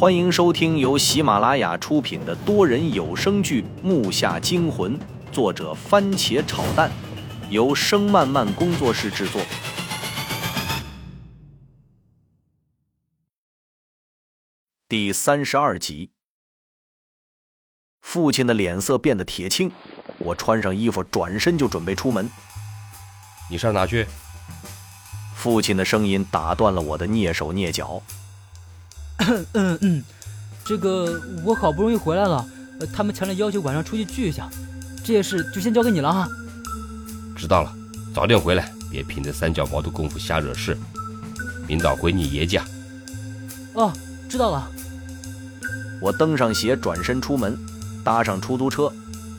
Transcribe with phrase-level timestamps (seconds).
[0.00, 4.98] 欢迎收听由喜马拉雅出品的多人有声剧《木下惊魂》，
[5.30, 6.90] 作者番茄炒蛋，
[7.50, 9.42] 由声漫漫工作室制作。
[14.88, 16.08] 第三十二集，
[18.00, 19.70] 父亲的脸色变得铁青，
[20.16, 22.26] 我穿上衣服，转身就准备出门。
[23.50, 24.06] 你上哪去？
[25.34, 28.02] 父亲的声音打断了我的蹑手蹑脚。
[29.52, 30.04] 嗯嗯，
[30.64, 32.44] 这个我好不容易回来了，
[32.94, 34.48] 他们强烈要求晚上出去聚一下，
[35.04, 36.28] 这些事就先交给你了哈。
[37.36, 37.72] 知道了，
[38.14, 40.76] 早点回来，别凭着三脚猫的功夫瞎惹事。
[41.66, 42.64] 明早回你爷家。
[43.74, 43.92] 哦，
[44.28, 44.70] 知道了。
[46.00, 47.58] 我蹬上鞋，转身出门，
[48.02, 48.90] 搭上出租车，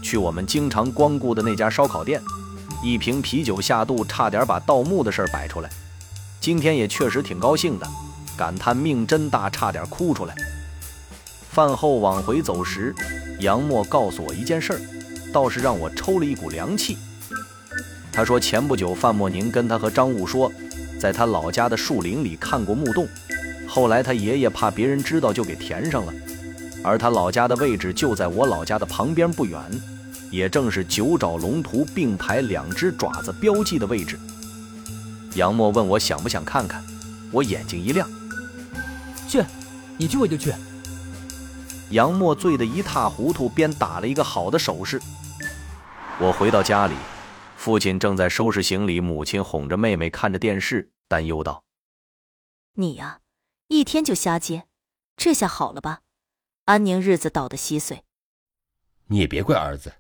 [0.02, 2.22] 去我们经常光顾的那家烧烤店。
[2.84, 5.70] 一瓶啤酒下肚，差点把盗墓的事摆出来。
[6.40, 7.88] 今天也确实挺高兴的，
[8.42, 10.34] 感叹命真大，差点哭出来。
[11.52, 12.92] 饭后往回走时，
[13.40, 14.82] 杨默告诉我一件事儿，
[15.32, 16.98] 倒是让我抽了一股凉气。
[18.12, 20.52] 他说前不久范莫宁跟他和张悟说，
[21.00, 23.08] 在他老家的树林里看过墓洞，
[23.68, 26.12] 后来他爷爷怕别人知道，就给填上了。
[26.84, 29.62] 而他老家的位置就在我老家的旁边不远，
[30.32, 34.20] 也正是九爪龙图并排两只爪子标记的位置。
[35.36, 36.84] 杨默问我想不想看看，
[37.32, 38.10] 我眼睛一亮，
[40.02, 40.52] 你去我就去。
[41.92, 45.00] 杨默醉得一塌糊涂，边打了一个好的手势。
[46.20, 46.96] 我回到家里，
[47.56, 51.64] 父亲正在收拾行李，母亲哄着妹妹看着电视，担忧道
[52.74, 53.20] ：“你呀，
[53.68, 54.66] 一天就瞎接，
[55.16, 56.00] 这下好了吧？”
[56.66, 58.04] 安宁日子倒得稀碎，
[59.06, 59.94] 你也别怪儿子，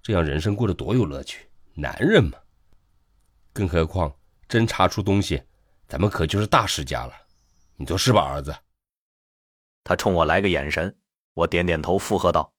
[0.00, 1.48] 这样人生过得多有乐趣。
[1.74, 2.38] 男人嘛，
[3.52, 4.14] 更何况
[4.46, 5.42] 真查出东西，
[5.88, 7.12] 咱们可就是大世家了。
[7.74, 8.54] 你说是吧，儿子？
[9.84, 10.98] 他冲我来个眼神，
[11.34, 12.54] 我点点头附和道：“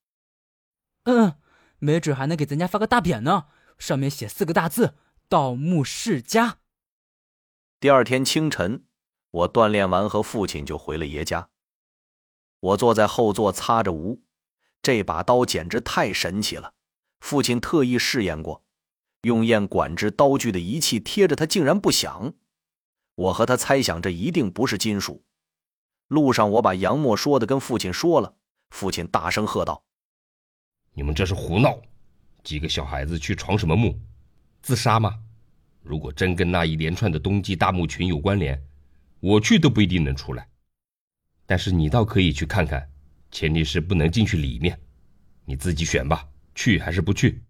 [1.03, 1.39] 嗯，
[1.79, 4.95] 没准还能给咱家发个大匾呢，上面写四个大字
[5.27, 6.59] ‘盗墓世家’。”
[7.81, 8.85] 第二天清晨，
[9.31, 11.49] 我锻炼完和父亲就回了爷家。
[12.59, 14.23] 我坐在后座擦着无，
[14.81, 16.73] 这把刀简直太神奇了。
[17.19, 18.63] 父亲特意试验过，
[19.21, 22.33] 用验管制刀具的仪器贴着它，竟然不响。
[23.15, 25.23] 我和他猜想，这一定不是金属。
[26.07, 28.35] 路上，我把杨默说的跟父亲说了，
[28.69, 29.83] 父亲大声喝道
[30.93, 31.79] ：“你们这是胡闹！
[32.43, 33.99] 几个小孩子去闯什么墓？
[34.61, 35.19] 自杀吗？
[35.81, 38.63] 如果真跟那一连串的冬季大墓群有关联，
[39.19, 40.47] 我去都不一定能出来。”
[41.47, 42.91] 但是你倒可以去看看，
[43.31, 44.79] 前提是不能进去里面，
[45.45, 47.43] 你自己选吧，去还是不去？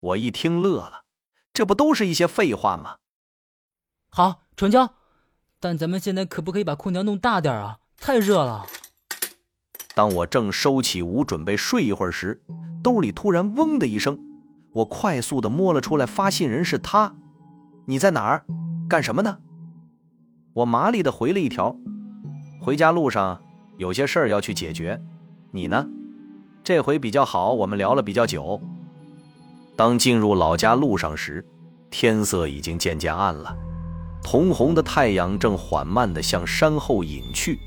[0.00, 1.04] 我一听乐了，
[1.52, 2.98] 这不都是一些废话吗？
[4.10, 4.94] 好，成交。
[5.60, 7.78] 但咱们现在可不可以把空调弄大点啊？
[8.00, 8.66] 太热了。
[9.94, 12.40] 当我正收起屋准备睡一会儿时，
[12.82, 14.18] 兜里突然嗡的一声，
[14.72, 17.16] 我快速的摸了出来，发信人是他。
[17.86, 18.44] 你在哪儿？
[18.88, 19.38] 干什么呢？
[20.52, 21.74] 我麻利的回了一条。
[22.60, 23.42] 回家路上
[23.76, 25.00] 有些事儿要去解决，
[25.50, 25.88] 你呢？
[26.62, 28.60] 这回比较好，我们聊了比较久。
[29.74, 31.44] 当进入老家路上时，
[31.90, 33.56] 天色已经渐渐暗了，
[34.30, 37.58] 铜红的太阳正缓慢地向山后隐去，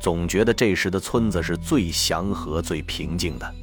[0.00, 3.54] 总觉得这时的村子是最祥和、最平静的。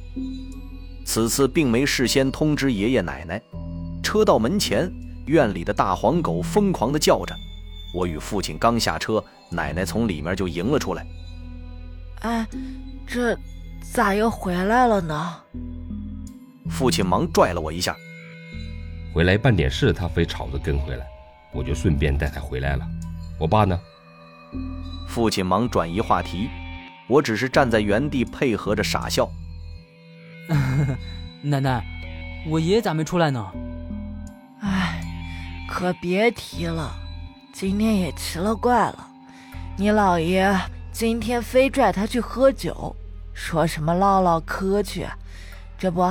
[1.04, 3.38] 此次并没事先通知爷爷奶奶，
[4.02, 4.90] 车到门前，
[5.26, 7.36] 院里的大黄狗疯狂地叫着。
[7.94, 11.06] 我与父亲刚下车，奶奶从里面就迎了出来。
[12.20, 12.46] 哎，
[13.06, 13.36] 这
[13.92, 15.36] 咋又回来了呢？
[16.70, 17.94] 父亲忙拽了我一下。
[19.12, 21.06] 回来办点事，他非吵着跟回来，
[21.52, 22.86] 我就顺便带他回来了。
[23.38, 23.78] 我爸呢？
[25.08, 26.48] 父亲忙转移话题，
[27.06, 29.28] 我只是站在原地配合着傻笑。
[31.42, 31.84] 奶奶，
[32.46, 33.50] 我爷爷咋没出来呢？
[34.60, 35.00] 哎，
[35.68, 36.92] 可别提了。
[37.52, 39.06] 今天也奇了怪了，
[39.76, 40.54] 你姥爷
[40.90, 42.96] 今天非拽他去喝酒，
[43.34, 45.06] 说什么唠唠嗑去，
[45.78, 46.10] 这不，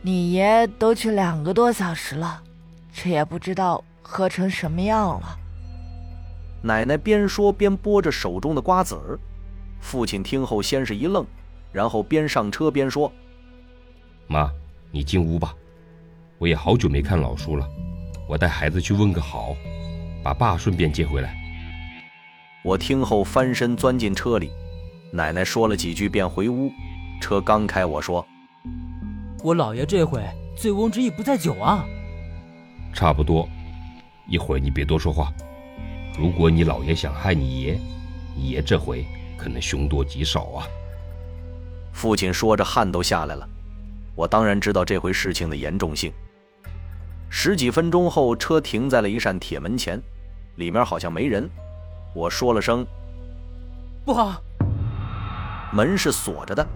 [0.00, 2.40] 你爷都去两个多小时了，
[2.92, 5.38] 这也不知道喝成什么样了。
[6.62, 9.18] 奶奶边说边剥着手中的瓜子儿，
[9.80, 11.26] 父亲听后先是一愣，
[11.72, 13.10] 然后边上车边说
[14.28, 14.52] ：“妈，
[14.92, 15.52] 你进屋吧，
[16.38, 17.66] 我也好久没看老叔了，
[18.28, 19.56] 我带孩子去问个好。”
[20.22, 21.36] 把爸顺便接回来。
[22.64, 24.50] 我听后翻身钻进车里，
[25.12, 26.70] 奶奶说了几句便回屋。
[27.20, 28.26] 车刚开，我说
[29.44, 30.22] ：“我姥爷这回
[30.56, 31.84] 醉翁之意不在酒啊。”
[32.94, 33.46] 差不多，
[34.28, 35.32] 一会儿你别多说话。
[36.18, 37.78] 如果你姥爷想害你爷，
[38.36, 39.04] 你爷这回
[39.36, 40.66] 可可能凶多吉少啊！
[41.92, 43.46] 父亲说着，汗都下来了。
[44.14, 46.10] 我当然知道这回事情的严重性。
[47.28, 50.00] 十几分钟后，车停在了一扇铁门前，
[50.56, 51.46] 里面好像没人。
[52.14, 52.86] 我说了声
[54.06, 54.42] “不好”，
[55.74, 56.66] 门是锁着的。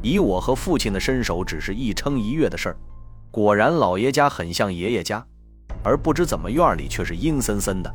[0.00, 2.76] 以我和父亲的身手，只是一撑一跃的事儿。
[3.32, 5.26] 果然，老爷家很像爷爷家，
[5.84, 7.94] 而不知怎么院里却是阴森森的。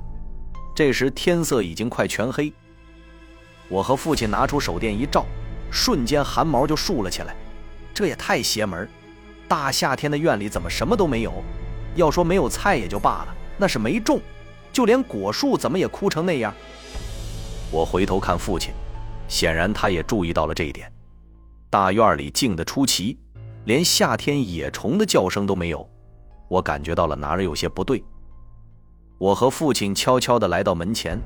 [0.75, 2.53] 这时天色已经快全黑。
[3.67, 5.25] 我和父亲拿出手电一照，
[5.69, 7.35] 瞬间汗毛就竖了起来。
[7.93, 8.87] 这也太邪门！
[9.47, 11.43] 大夏天的院里怎么什么都没有？
[11.95, 14.21] 要说没有菜也就罢了，那是没种，
[14.71, 16.53] 就连果树怎么也枯成那样。
[17.71, 18.71] 我回头看父亲，
[19.27, 20.89] 显然他也注意到了这一点。
[21.69, 23.17] 大院里静得出奇，
[23.65, 25.87] 连夏天野虫的叫声都没有。
[26.49, 28.03] 我感觉到了哪儿有些不对。
[29.17, 31.17] 我和父亲悄悄地来到门前，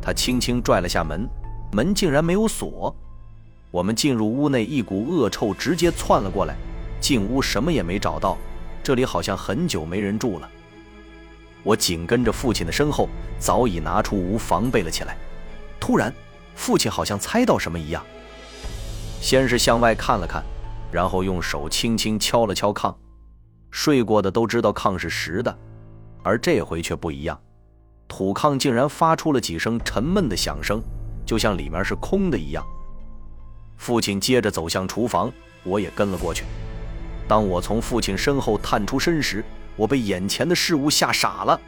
[0.00, 1.28] 他轻轻拽了下门，
[1.72, 2.94] 门竟然没有锁。
[3.70, 6.54] 我们进入屋内，一股恶臭直接窜了过来。
[7.00, 8.36] 进屋什么也没找到，
[8.82, 10.50] 这里好像很久没人住了。
[11.62, 13.08] 我紧跟着父亲的身后，
[13.38, 15.16] 早已拿出无防备了起来。
[15.80, 16.12] 突然，
[16.54, 18.04] 父亲好像猜到什么一样。
[19.20, 20.42] 先是向外看了看，
[20.90, 22.94] 然后用手轻轻敲了敲炕。
[23.72, 25.58] 睡过的都知道炕是实的，
[26.22, 27.40] 而这回却不一样，
[28.06, 30.80] 土炕竟然发出了几声沉闷的响声，
[31.26, 32.64] 就像里面是空的一样。
[33.78, 35.32] 父亲接着走向厨房，
[35.64, 36.44] 我也跟了过去。
[37.26, 39.42] 当我从父亲身后探出身时，
[39.74, 41.58] 我被眼前的事物吓傻了。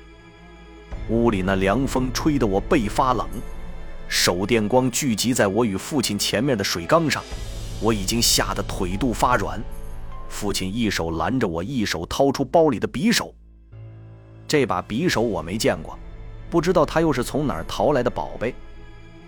[1.08, 3.26] 屋里那凉风吹得我背发冷。
[4.08, 7.22] 手电光聚集在我与父亲前面的水缸上，
[7.80, 9.58] 我已经吓得腿肚发软。
[10.34, 13.32] 父亲一手拦着我，一手掏出包里的匕首。
[14.48, 15.96] 这把匕首我没见过，
[16.50, 18.52] 不知道他又是从哪儿淘来的宝贝。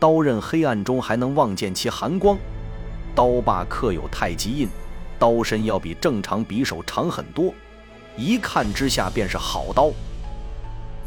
[0.01, 2.37] 刀刃黑暗中还能望见其寒光，
[3.15, 4.69] 刀把刻有太极印，
[5.17, 7.55] 刀身要比正常匕首长很多，
[8.17, 9.93] 一看之下便是好刀，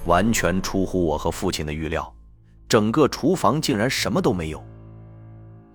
[0.05, 2.11] 完全出乎我和父亲的预料。
[2.69, 4.63] 整个厨房竟然什么都没有！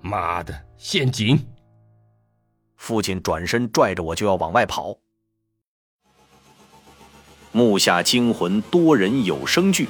[0.00, 1.38] 妈的，陷阱！
[2.76, 4.97] 父亲转身拽着我就要往外跑。
[7.53, 9.88] 木下惊魂多人有声剧，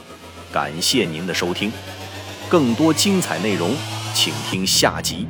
[0.53, 1.73] 感谢您的收听，
[2.49, 3.75] 更多精彩内容，
[4.15, 5.27] 请听下集。